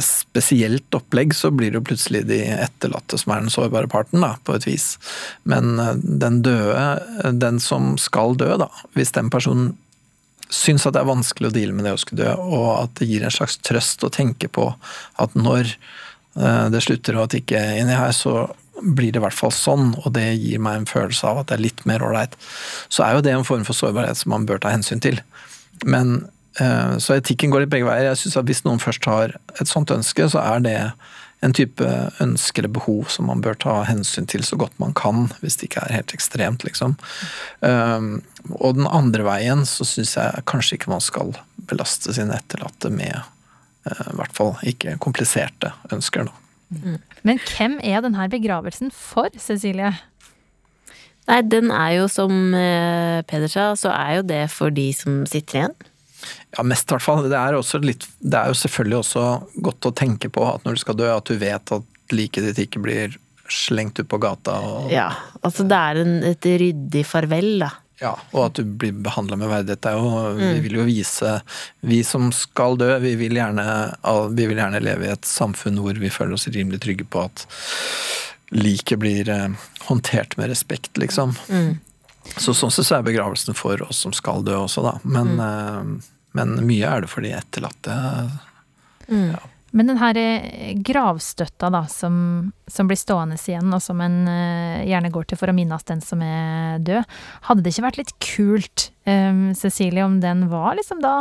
spesielt 0.04 0.94
opplegg, 0.94 1.34
så 1.34 1.50
blir 1.50 1.70
det 1.72 1.80
jo 1.80 1.86
plutselig 1.88 2.26
de 2.28 2.42
etterlatte 2.52 3.16
som 3.20 3.32
er 3.32 3.44
den 3.44 3.52
sårbare 3.52 3.88
parten, 3.88 4.20
da, 4.20 4.34
på 4.44 4.56
et 4.56 4.66
vis. 4.68 4.96
Men 5.48 5.78
eh, 5.80 5.94
den 5.96 6.42
døde, 6.44 7.32
den 7.32 7.60
som 7.62 7.94
skal 8.00 8.36
dø, 8.36 8.50
da, 8.60 8.68
hvis 8.96 9.14
den 9.16 9.32
personen 9.32 9.72
syns 10.52 10.84
at 10.84 10.92
det 10.92 11.00
er 11.00 11.08
vanskelig 11.08 11.48
å 11.48 11.54
deale 11.54 11.72
med 11.72 11.86
det 11.88 11.94
å 11.96 12.00
skulle 12.00 12.26
dø, 12.26 12.32
og 12.36 12.66
at 12.82 12.98
det 13.00 13.08
gir 13.08 13.24
en 13.24 13.32
slags 13.32 13.56
trøst 13.64 14.04
å 14.04 14.12
tenke 14.12 14.50
på 14.52 14.68
at 15.22 15.38
når 15.38 15.70
eh, 15.72 16.66
det 16.74 16.84
slutter 16.84 17.22
å 17.22 17.30
tikke 17.32 17.62
inni 17.80 17.96
her, 17.96 18.12
så 18.12 18.50
blir 18.82 19.12
det 19.12 19.20
i 19.20 19.24
hvert 19.24 19.36
fall 19.36 19.52
sånn, 19.54 19.94
og 20.02 20.12
det 20.16 20.26
gir 20.34 20.60
meg 20.60 20.82
en 20.82 20.90
følelse 20.90 21.28
av 21.28 21.42
at 21.42 21.48
det 21.48 21.56
er 21.56 21.64
litt 21.68 21.82
mer 21.88 22.04
ålreit. 22.04 22.36
Så 22.92 23.06
er 23.06 23.16
jo 23.16 23.24
det 23.24 23.32
en 23.36 23.46
form 23.46 23.64
for 23.68 23.78
sårbarhet 23.78 24.20
som 24.20 24.34
man 24.34 24.46
bør 24.48 24.60
ta 24.60 24.72
hensyn 24.74 25.00
til. 25.04 25.20
Men 25.84 26.18
eh, 26.20 26.30
Så 26.52 27.14
etikken 27.16 27.48
går 27.52 27.62
litt 27.62 27.70
begge 27.72 27.86
veier. 27.88 28.10
Jeg 28.10 28.18
synes 28.20 28.34
at 28.36 28.44
Hvis 28.44 28.60
noen 28.66 28.80
først 28.82 29.06
har 29.08 29.32
et 29.56 29.70
sånt 29.70 29.90
ønske, 29.94 30.26
så 30.28 30.42
er 30.42 30.60
det 30.60 30.74
en 31.42 31.54
type 31.56 31.86
ønske 32.22 32.62
eller 32.62 32.70
behov 32.76 33.08
som 33.10 33.26
man 33.30 33.42
bør 33.42 33.56
ta 33.64 33.74
hensyn 33.88 34.28
til 34.30 34.44
så 34.46 34.56
godt 34.60 34.76
man 34.82 34.94
kan, 34.94 35.26
hvis 35.42 35.58
det 35.58 35.68
ikke 35.68 35.82
er 35.86 35.96
helt 35.96 36.14
ekstremt, 36.14 36.62
liksom. 36.66 36.94
Um, 37.60 38.20
og 38.60 38.78
den 38.78 38.86
andre 38.86 39.26
veien 39.26 39.64
så 39.66 39.86
syns 39.86 40.14
jeg 40.18 40.44
kanskje 40.50 40.78
ikke 40.78 40.92
man 40.92 41.02
skal 41.02 41.34
belaste 41.70 42.14
sine 42.14 42.38
etterlatte 42.38 42.90
med 42.94 43.14
eh, 43.14 44.06
i 44.10 44.16
hvert 44.18 44.34
fall 44.34 44.54
ikke 44.66 44.96
kompliserte 45.02 45.72
ønsker, 45.94 46.30
da. 46.30 46.38
Men 47.26 47.38
hvem 47.42 47.76
er 47.84 48.00
denne 48.00 48.24
begravelsen 48.32 48.90
for, 48.94 49.28
Cecilie? 49.38 49.92
Nei, 51.28 51.40
den 51.46 51.70
er 51.74 51.98
jo 51.98 52.06
som 52.10 52.54
eh, 52.56 53.20
Peder 53.28 53.50
sa, 53.50 53.66
så 53.78 53.92
er 53.94 54.18
jo 54.18 54.24
det 54.30 54.44
for 54.50 54.74
de 54.74 54.88
som 54.96 55.22
sitter 55.28 55.60
igjen. 55.60 55.76
Ja, 56.56 56.62
mest 56.62 56.90
i 56.90 56.94
hvert 56.94 57.02
fall. 57.06 57.22
Det 57.30 57.38
er, 57.38 57.56
også 57.58 57.80
litt, 57.82 58.06
det 58.20 58.38
er 58.38 58.52
jo 58.52 58.58
selvfølgelig 58.60 58.98
også 59.02 59.24
godt 59.68 59.88
å 59.90 59.94
tenke 59.96 60.28
på 60.32 60.44
at 60.54 60.64
når 60.64 60.78
du 60.78 60.82
skal 60.84 60.98
dø, 61.00 61.08
at 61.16 61.24
du 61.30 61.36
vet 61.40 61.72
at 61.72 61.82
liket 62.12 62.44
ditt 62.50 62.66
ikke 62.68 62.82
blir 62.84 63.18
slengt 63.52 63.98
ut 64.00 64.08
på 64.08 64.18
gata. 64.22 64.58
Og, 64.64 64.90
Ja, 64.92 65.10
altså 65.42 65.64
det 65.68 65.76
er 65.78 66.02
en, 66.04 66.12
et 66.24 66.40
ryddig 66.46 67.02
farvel, 67.04 67.58
da. 67.60 67.70
ja, 68.00 68.14
og 68.32 68.46
at 68.46 68.54
du 68.60 68.64
blir 68.64 68.92
behandla 69.04 69.36
med 69.36 69.50
verdighet. 69.50 69.80
Det 69.84 69.90
er 69.92 69.98
jo, 69.98 70.34
Vi 70.38 70.46
Mm. 70.52 70.62
vil 70.62 70.72
jo 70.78 70.84
vise 70.88 71.32
Vi 71.82 72.02
som 72.02 72.30
skal 72.32 72.76
dø, 72.76 72.98
vi 72.98 73.14
vil, 73.16 73.34
gjerne, 73.36 73.66
vi 74.34 74.46
vil 74.46 74.56
gjerne 74.56 74.80
leve 74.82 75.06
i 75.06 75.12
et 75.12 75.22
samfunn 75.28 75.78
hvor 75.78 75.94
vi 75.98 76.08
føler 76.10 76.32
oss 76.34 76.48
rimelig 76.48 76.80
trygge 76.80 77.04
på 77.04 77.24
at 77.24 77.46
liket 78.52 78.98
blir 79.00 79.28
eh, 79.28 79.48
håndtert 79.88 80.36
med 80.36 80.50
respekt, 80.52 80.96
liksom. 81.00 81.34
Mm. 81.48 81.78
Så 82.38 82.52
sånn 82.54 82.70
sett 82.70 82.86
så 82.86 82.98
er 83.00 83.06
begravelsen 83.06 83.56
for 83.58 83.80
oss 83.82 84.02
som 84.04 84.12
skal 84.14 84.42
dø 84.46 84.54
også, 84.64 84.82
da. 84.86 84.98
Men, 85.04 85.36
Mm. 85.36 86.02
Men 86.36 86.54
mye 86.66 86.88
er 86.88 87.04
det 87.04 87.10
for 87.12 87.24
de 87.24 87.34
etterlatte. 87.36 87.96
Mm. 89.08 89.34
Men 89.72 89.88
den 89.88 90.00
her 90.00 90.18
eh, 90.20 90.72
gravstøtta 90.84 91.70
da, 91.72 91.86
som, 91.88 92.52
som 92.68 92.88
blir 92.88 93.00
stående 93.00 93.38
igjen, 93.40 93.72
og 93.72 93.80
som 93.84 94.00
en 94.04 94.26
eh, 94.28 94.84
gjerne 94.90 95.12
går 95.12 95.30
til 95.30 95.40
for 95.40 95.52
å 95.52 95.56
minnes 95.56 95.88
den 95.88 96.04
som 96.04 96.20
er 96.24 96.82
død, 96.84 97.08
hadde 97.48 97.64
det 97.64 97.72
ikke 97.72 97.86
vært 97.88 98.00
litt 98.02 98.12
kult, 98.20 98.90
Cecilie, 99.58 100.04
om 100.04 100.20
den 100.22 100.46
var 100.50 100.76
liksom 100.78 101.00
da 101.02 101.16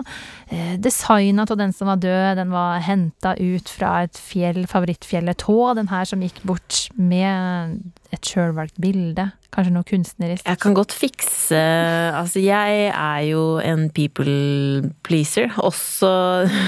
eh, 0.50 0.76
designa 0.80 1.48
av 1.50 1.58
den 1.58 1.74
som 1.74 1.90
var 1.90 2.02
død, 2.02 2.38
den 2.38 2.52
var 2.54 2.82
henta 2.86 3.34
ut 3.40 3.70
fra 3.70 4.04
et 4.06 4.20
fjell, 4.22 4.64
favorittfjellet 4.70 5.42
Tå, 5.42 5.58
den 5.78 5.90
her 5.90 6.06
som 6.06 6.22
gikk 6.22 6.44
bort 6.46 6.84
med 6.96 7.80
et 8.12 8.28
sjølvalgt 8.28 8.78
bilde, 8.84 9.30
kanskje 9.56 9.74
noe 9.74 9.88
kunstnerisk? 9.88 10.46
Jeg 10.46 10.62
kan 10.62 10.76
godt 10.78 10.94
fikse 10.96 11.58
Altså, 11.58 12.42
jeg 12.44 12.92
er 12.92 13.22
jo 13.30 13.58
en 13.64 13.88
people 13.96 14.92
pleaser, 15.08 15.50
også 15.58 16.12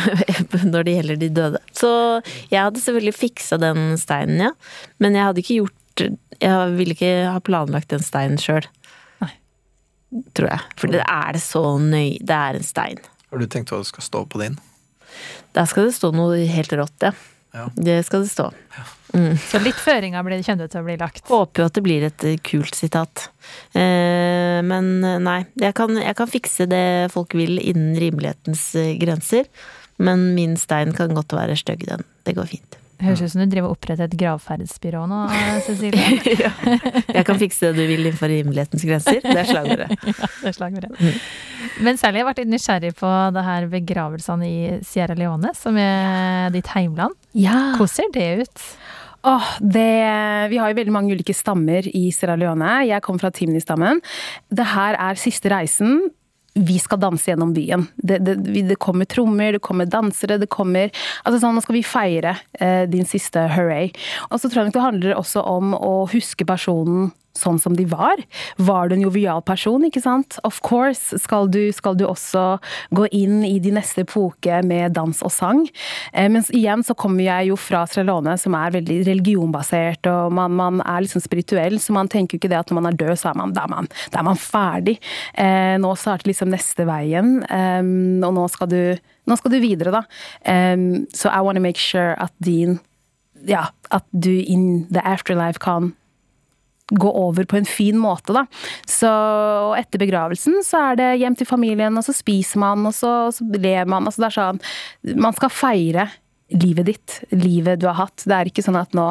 når 0.73 0.87
det 0.87 0.97
gjelder 0.97 1.21
de 1.21 1.31
døde. 1.35 1.63
Så 1.75 1.91
jeg 2.49 2.59
hadde 2.59 2.81
selvfølgelig 2.81 3.17
fiksa 3.19 3.59
den 3.61 3.99
steinen, 4.01 4.47
ja. 4.49 4.53
Men 5.03 5.17
jeg 5.19 5.29
hadde 5.29 5.43
ikke 5.43 5.59
gjort 5.61 6.05
Jeg 6.41 6.77
ville 6.79 6.95
ikke 6.95 7.13
ha 7.29 7.39
planlagt 7.43 7.91
den 7.93 8.01
steinen 8.03 8.41
sjøl. 8.41 8.65
Tror 10.37 10.49
jeg. 10.51 10.61
For 10.77 10.93
det 10.93 11.01
er 11.01 11.35
det 11.35 11.41
så 11.41 11.63
nøye 11.81 12.19
Det 12.21 12.37
er 12.37 12.59
en 12.59 12.65
stein. 12.65 13.01
Har 13.31 13.41
du 13.41 13.47
tenkt 13.49 13.73
hva 13.73 13.81
det 13.81 13.89
skal 13.89 14.05
stå 14.05 14.25
på 14.29 14.41
din? 14.43 14.57
Der 15.53 15.69
skal 15.69 15.87
det 15.89 15.95
stå 15.97 16.11
noe 16.15 16.43
helt 16.49 16.73
rått, 16.77 17.05
ja. 17.05 17.13
Ja. 17.53 17.67
Det 17.77 17.99
skal 18.07 18.23
det 18.25 18.31
stå. 18.33 18.47
Så 19.45 19.59
litt 19.61 19.77
føringer 19.77 20.25
blir 20.25 20.41
det 20.41 20.69
til 20.73 20.79
å 20.79 20.85
bli 20.87 20.95
lagt. 20.97 21.21
Håper 21.29 21.61
jo 21.61 21.67
at 21.69 21.75
det 21.77 21.83
blir 21.85 22.05
et 22.07 22.25
eh, 22.25 22.39
kult 22.41 22.73
sitat. 22.73 23.27
Eh, 23.77 24.57
men 24.65 24.89
eh, 25.05 25.19
nei, 25.21 25.43
jeg 25.61 25.77
kan, 25.77 25.93
jeg 26.01 26.17
kan 26.17 26.31
fikse 26.31 26.65
det 26.69 27.13
folk 27.13 27.35
vil 27.37 27.59
innen 27.61 27.93
rimelighetens 28.01 28.71
eh, 28.81 28.95
grenser. 28.97 29.45
Men 30.01 30.31
min 30.33 30.57
stein 30.57 30.95
kan 30.97 31.13
godt 31.13 31.37
være 31.37 31.59
stygg, 31.59 31.85
den. 31.91 32.01
Det 32.25 32.33
går 32.39 32.49
fint. 32.55 32.79
Høres 33.03 33.21
ut 33.23 33.33
som 33.33 33.43
du 33.43 33.51
driver 33.51 33.69
og 33.69 33.77
oppretter 33.77 34.07
et 34.07 34.15
gravferdsbyrå 34.19 35.03
nå, 35.11 35.19
Cecilie. 35.65 36.49
Jeg 37.17 37.25
kan 37.27 37.39
fikse 37.41 37.71
det 37.71 37.75
du 37.77 37.83
vil 37.89 38.05
innenfor 38.05 38.31
rimelighetens 38.31 38.85
grenser. 38.87 39.19
Det 39.23 39.35
er 39.43 39.49
slagordet. 39.49 39.89
Ja, 40.13 40.29
det 40.41 40.49
er 40.51 40.55
slagordet. 40.55 41.13
Men 41.83 41.97
særlig 41.99 42.19
har 42.19 42.23
jeg 42.23 42.27
vært 42.27 42.41
litt 42.43 42.51
nysgjerrig 42.53 42.91
på 42.99 43.11
det 43.35 43.43
her 43.45 43.67
begravelsene 43.71 44.47
i 44.47 44.57
Sierra 44.85 45.15
Leone, 45.17 45.53
som 45.57 45.77
er 45.79 46.51
ditt 46.53 46.69
heimland. 46.75 47.15
Ja. 47.37 47.73
Hvordan 47.77 47.93
ser 47.93 48.11
det 48.15 48.27
ut? 48.43 48.65
Åh, 49.23 49.53
det, 49.63 49.87
vi 50.51 50.59
har 50.59 50.71
jo 50.71 50.79
veldig 50.81 50.93
mange 50.93 51.15
ulike 51.15 51.35
stammer 51.35 51.87
i 51.87 52.09
Sierra 52.11 52.35
Leone. 52.39 52.81
Jeg 52.89 53.03
kommer 53.05 53.23
fra 53.23 53.31
Timni-stammen. 53.33 54.03
Det 54.51 54.67
her 54.73 54.99
er 54.99 55.19
siste 55.19 55.51
reisen. 55.53 56.09
Vi 56.53 56.77
skal 56.79 57.01
danse 57.01 57.31
gjennom 57.31 57.53
byen. 57.55 57.87
Det, 57.95 58.19
det, 58.21 58.35
det 58.69 58.77
kommer 58.81 59.09
trommer, 59.09 59.55
det 59.55 59.63
kommer 59.65 59.89
dansere, 59.89 60.37
det 60.37 60.51
kommer 60.53 60.91
Altså 61.23 61.39
sånn, 61.41 61.57
nå 61.57 61.63
skal 61.65 61.77
vi 61.79 61.85
feire 61.87 62.35
eh, 62.59 62.83
din 62.89 63.07
siste 63.09 63.47
hooray. 63.55 63.89
Og 64.29 64.37
så 64.37 64.49
tror 64.49 64.63
jeg 64.67 64.75
det 64.75 64.83
handler 64.83 65.17
også 65.17 65.41
om 65.49 65.73
å 65.77 65.93
huske 66.13 66.45
personen 66.47 67.11
sånn 67.37 67.59
som 67.61 67.75
de 67.77 67.85
var. 67.89 68.21
Var 68.61 68.89
du 68.89 68.95
en 68.95 69.05
jovial 69.05 69.41
person, 69.45 69.83
ikke 69.87 70.03
sant? 70.03 70.37
Of 70.47 70.61
course 70.65 71.17
skal 71.21 71.49
du, 71.51 71.61
skal 71.75 71.97
du 71.97 72.05
også 72.07 72.57
gå 72.93 73.07
inn 73.15 73.41
i 73.47 73.55
de 73.63 73.73
neste 73.75 74.03
epoke 74.05 74.61
med 74.67 74.93
dans 74.97 75.23
og 75.25 75.33
sang. 75.33 75.63
Eh, 76.13 76.29
men 76.31 76.45
igjen 76.53 76.85
så 76.85 76.95
kommer 76.97 77.25
jeg 77.25 77.51
jo 77.51 77.57
fra 77.59 77.83
Strelone, 77.89 78.35
som 78.41 78.57
er 78.57 78.75
veldig 78.77 78.99
religionbasert, 79.09 80.09
og 80.11 80.35
man, 80.37 80.53
man 80.59 80.83
er 80.85 81.05
liksom 81.05 81.23
spirituell, 81.23 81.79
så 81.81 81.95
man 81.95 82.11
tenker 82.11 82.37
jo 82.37 82.43
ikke 82.43 82.53
det 82.53 82.61
at 82.61 82.71
når 82.71 82.81
man 82.81 82.91
er 82.91 82.99
død, 83.01 83.15
så 83.19 83.31
er 83.31 83.41
man, 83.41 83.55
da 83.55 83.65
er 83.65 83.73
man, 83.73 83.89
da 84.13 84.21
er 84.21 84.29
man 84.29 84.39
ferdig. 84.39 84.99
Eh, 85.33 85.75
nå 85.81 85.95
starter 85.99 86.29
liksom 86.29 86.53
neste 86.53 86.87
veien, 86.89 87.35
eh, 87.49 87.81
og 88.23 88.37
nå 88.37 88.47
skal 88.53 88.69
du, 88.71 88.81
nå 89.29 89.39
skal 89.39 89.53
du 89.53 89.61
videre, 89.63 89.93
da. 89.93 90.05
Um, 90.43 91.05
så 91.15 91.31
I 91.31 91.41
wanna 91.41 91.61
make 91.63 91.79
sure 91.79 92.13
at 92.19 92.33
din 92.43 92.79
ja, 93.47 93.67
at 93.91 94.05
du 94.11 94.31
in 94.31 94.87
the 94.93 95.01
afterlife 95.03 95.59
kan 95.59 95.93
gå 96.99 97.09
over 97.09 97.47
på 97.49 97.57
en 97.59 97.67
fin 97.67 97.97
måte, 97.99 98.35
da. 98.35 98.45
Så 98.89 99.09
og 99.09 99.77
etter 99.79 100.01
begravelsen 100.01 100.61
så 100.65 100.89
er 100.91 100.99
det 100.99 101.09
hjem 101.21 101.37
til 101.39 101.49
familien, 101.49 101.97
og 101.97 102.05
så 102.05 102.15
spiser 102.15 102.61
man, 102.63 102.85
og 102.89 102.95
så, 102.97 103.13
så 103.33 103.47
ler 103.57 103.89
man. 103.89 104.07
Altså 104.09 104.23
det 104.23 104.29
er 104.29 104.37
sånn 104.37 104.63
Man 105.25 105.35
skal 105.37 105.53
feire 105.53 106.07
livet 106.53 106.89
ditt, 106.91 107.19
livet 107.33 107.81
du 107.81 107.87
har 107.89 108.01
hatt. 108.05 108.25
Det 108.25 108.35
er 108.35 108.51
ikke 108.51 108.65
sånn 108.65 108.79
at 108.79 108.97
nå 108.97 109.07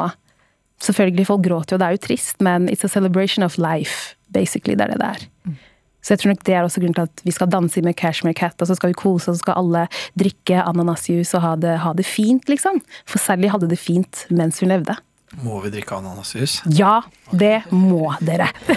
Selvfølgelig, 0.83 1.23
folk 1.29 1.43
gråter 1.45 1.77
jo, 1.77 1.79
det 1.79 1.85
er 1.85 1.95
jo 1.95 1.99
trist, 2.03 2.41
men 2.43 2.65
it's 2.67 2.83
a 2.83 2.89
celebration 2.91 3.45
of 3.45 3.53
life, 3.61 4.17
basically. 4.35 4.75
Det 4.75 4.83
er 4.83 4.91
det 4.91 4.97
det 4.99 5.11
er. 5.13 5.61
Så 6.03 6.11
jeg 6.11 6.19
tror 6.19 6.33
nok 6.33 6.43
det 6.43 6.55
er 6.57 6.65
også 6.65 6.81
grunnen 6.83 6.97
til 6.97 7.07
at 7.07 7.23
vi 7.23 7.31
skal 7.31 7.51
danse 7.53 7.83
med 7.85 7.95
Cashmere 7.95 8.35
Cat, 8.35 8.59
og 8.59 8.67
så 8.67 8.75
skal 8.75 8.91
vi 8.91 8.97
kose, 8.99 9.31
og 9.31 9.37
så 9.37 9.45
skal 9.45 9.61
alle 9.61 9.85
drikke 10.19 10.59
ananasjuice 10.59 11.37
og 11.39 11.45
ha 11.45 11.53
det, 11.55 11.77
ha 11.85 11.93
det 11.95 12.03
fint, 12.03 12.51
liksom. 12.51 12.81
For 13.07 13.23
Sally 13.23 13.47
hadde 13.53 13.71
det 13.71 13.79
fint 13.79 14.25
mens 14.27 14.59
hun 14.59 14.73
levde. 14.73 14.97
Må 15.41 15.57
vi 15.63 15.71
drikke 15.73 15.97
ananasjus? 15.97 16.59
Ja, 16.77 17.01
det 17.31 17.63
må 17.73 18.13
dere. 18.21 18.49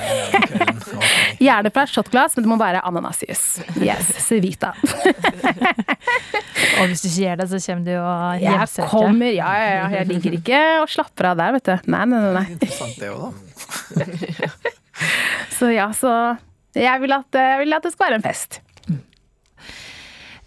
Gjerne 1.47 1.71
fra 1.75 1.85
et 1.85 1.93
shotglass, 1.93 2.37
men 2.37 2.47
det 2.47 2.51
må 2.51 2.57
være 2.61 2.81
ananasjus. 2.87 3.45
Yes, 3.83 4.09
Civita. 4.25 4.73
Og 6.77 6.89
hvis 6.91 7.03
du 7.03 7.09
ikke 7.11 7.23
gjør 7.23 7.41
det, 7.43 7.49
så 7.53 7.61
kommer 7.67 7.85
du 7.87 7.93
og 7.97 8.41
Jeg 8.41 8.53
hjemsøker. 8.57 8.91
kommer, 8.91 9.31
ja, 9.33 9.53
ja, 9.61 9.71
ja. 9.77 9.87
Jeg 9.99 10.09
ligger 10.11 10.39
ikke 10.41 10.63
og 10.83 10.91
slapper 10.93 11.31
av 11.33 11.41
der, 11.41 11.57
vet 11.57 11.69
du. 11.69 11.91
Nei, 11.93 12.05
nei. 12.11 12.23
nei. 12.37 12.47
Interessant 12.57 12.97
det 13.01 13.13
òg, 13.13 13.21
da. 13.97 14.51
Så 15.57 15.69
ja, 15.73 15.91
så 15.97 16.11
jeg 16.77 17.01
vil 17.03 17.13
at, 17.17 17.37
jeg 17.37 17.59
vil 17.63 17.77
at 17.77 17.85
det 17.85 17.93
skal 17.93 18.09
være 18.11 18.19
en 18.21 18.25
fest. 18.25 18.61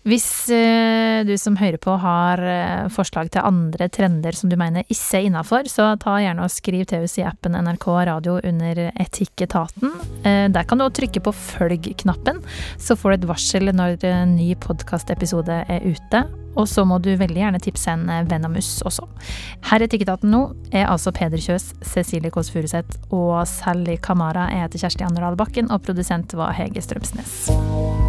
Hvis 0.08 0.48
eh, 0.56 1.26
du 1.28 1.34
som 1.38 1.58
hører 1.60 1.78
på 1.82 1.92
har 2.00 2.40
eh, 2.40 2.86
forslag 2.94 3.28
til 3.34 3.44
andre 3.44 3.90
trender 3.92 4.36
som 4.38 4.50
du 4.50 4.56
mener 4.60 4.88
ikke 4.88 5.20
er 5.20 5.28
innafor, 5.28 5.68
så 5.68 5.92
ta 6.00 6.16
gjerne 6.24 6.46
og 6.46 6.54
skriv 6.54 6.86
til 6.88 7.04
oss 7.04 7.18
i 7.20 7.26
appen 7.28 7.58
NRK 7.60 7.88
Radio 8.08 8.38
under 8.40 8.86
Etikketaten. 8.96 9.92
Eh, 10.24 10.46
der 10.48 10.68
kan 10.68 10.80
du 10.80 10.86
også 10.88 11.02
trykke 11.02 11.24
på 11.28 11.36
følg-knappen, 11.36 12.40
så 12.80 12.96
får 12.96 13.12
du 13.12 13.18
et 13.18 13.30
varsel 13.34 13.74
når 13.76 14.06
en 14.08 14.38
ny 14.40 14.54
podkastepisode 14.64 15.64
er 15.68 15.84
ute. 15.84 16.24
Og 16.60 16.66
så 16.68 16.84
må 16.88 16.98
du 17.04 17.12
veldig 17.20 17.44
gjerne 17.44 17.62
tipse 17.62 17.92
en 17.94 18.08
venn 18.28 18.48
om 18.48 18.56
oss 18.58 18.80
også. 18.88 19.06
Her 19.70 19.84
i 19.84 19.88
Etikketaten 19.88 20.32
nå 20.32 20.42
er 20.72 20.90
altså 20.90 21.14
Peder 21.16 21.44
Kjøs, 21.44 21.74
Cecilie 21.86 22.32
Kåss 22.34 22.52
Furuseth 22.56 23.14
og 23.14 23.44
Sally 23.48 24.00
Kamara. 24.02 24.48
Jeg 24.56 24.66
heter 24.66 24.88
Kjersti 24.88 25.08
Anderdal 25.08 25.40
Bakken, 25.40 25.70
og 25.72 25.84
produsent 25.86 26.36
var 26.40 26.56
Hege 26.58 26.84
Strømsnes. 26.84 28.09